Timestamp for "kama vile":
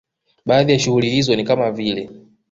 1.43-2.09